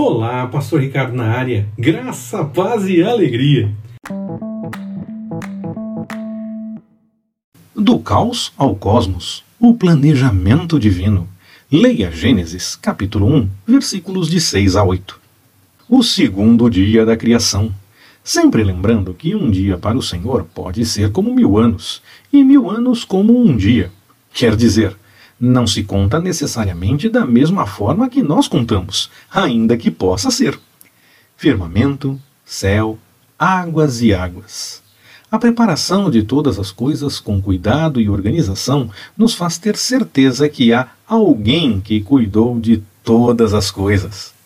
Olá, 0.00 0.46
Pastor 0.46 0.80
Ricardo 0.80 1.12
na 1.12 1.24
área. 1.24 1.68
Graça, 1.76 2.44
paz 2.44 2.86
e 2.86 3.02
alegria. 3.02 3.74
Do 7.74 7.98
caos 7.98 8.52
ao 8.56 8.76
cosmos, 8.76 9.42
o 9.58 9.74
planejamento 9.74 10.78
divino. 10.78 11.28
Leia 11.68 12.12
Gênesis, 12.12 12.76
capítulo 12.76 13.26
1, 13.26 13.50
versículos 13.66 14.30
de 14.30 14.40
6 14.40 14.76
a 14.76 14.84
8. 14.84 15.20
O 15.88 16.04
segundo 16.04 16.70
dia 16.70 17.04
da 17.04 17.16
criação. 17.16 17.74
Sempre 18.22 18.62
lembrando 18.62 19.12
que 19.12 19.34
um 19.34 19.50
dia 19.50 19.76
para 19.76 19.98
o 19.98 20.02
Senhor 20.02 20.46
pode 20.54 20.86
ser 20.86 21.10
como 21.10 21.34
mil 21.34 21.58
anos, 21.58 22.00
e 22.32 22.44
mil 22.44 22.70
anos 22.70 23.04
como 23.04 23.36
um 23.36 23.56
dia. 23.56 23.90
Quer 24.32 24.54
dizer, 24.54 24.96
não 25.40 25.66
se 25.66 25.84
conta 25.84 26.20
necessariamente 26.20 27.08
da 27.08 27.24
mesma 27.24 27.66
forma 27.66 28.08
que 28.08 28.22
nós 28.22 28.48
contamos, 28.48 29.10
ainda 29.30 29.76
que 29.76 29.90
possa 29.90 30.30
ser. 30.30 30.58
Firmamento, 31.36 32.20
céu, 32.44 32.98
águas 33.38 34.02
e 34.02 34.12
águas. 34.12 34.82
A 35.30 35.38
preparação 35.38 36.10
de 36.10 36.22
todas 36.22 36.58
as 36.58 36.72
coisas 36.72 37.20
com 37.20 37.40
cuidado 37.40 38.00
e 38.00 38.08
organização 38.08 38.90
nos 39.16 39.34
faz 39.34 39.58
ter 39.58 39.76
certeza 39.76 40.48
que 40.48 40.72
há 40.72 40.88
alguém 41.06 41.80
que 41.80 42.00
cuidou 42.00 42.58
de 42.58 42.82
todas 43.04 43.52
as 43.52 43.70
coisas. 43.70 44.37